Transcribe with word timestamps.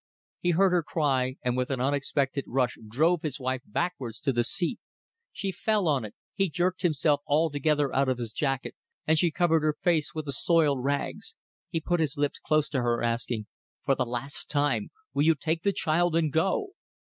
He 0.39 0.49
heard 0.49 0.71
her 0.71 0.81
cry, 0.81 1.35
and 1.45 1.55
with 1.55 1.69
an 1.69 1.79
unexpected 1.79 2.45
rush 2.47 2.75
drove 2.89 3.21
his 3.21 3.39
wife 3.39 3.61
backwards 3.67 4.19
to 4.21 4.33
the 4.33 4.43
seat. 4.43 4.79
She 5.31 5.51
fell 5.51 5.87
on 5.87 6.03
it; 6.05 6.15
he 6.33 6.49
jerked 6.49 6.81
himself 6.81 7.21
altogether 7.27 7.93
out 7.95 8.09
of 8.09 8.17
his 8.17 8.31
jacket, 8.33 8.73
and 9.05 9.19
she 9.19 9.29
covered 9.29 9.61
her 9.61 9.77
face 9.79 10.15
with 10.15 10.25
the 10.25 10.33
soiled 10.33 10.83
rags. 10.83 11.35
He 11.69 11.79
put 11.79 11.99
his 11.99 12.17
lips 12.17 12.39
close 12.39 12.67
to 12.69 12.81
her, 12.81 13.03
asking 13.03 13.45
"For 13.85 13.93
the 13.93 14.05
last 14.07 14.49
time, 14.49 14.89
will 15.13 15.21
you 15.21 15.35
take 15.35 15.61
the 15.61 15.71
child 15.71 16.15
and 16.15 16.33
go?" 16.33 16.69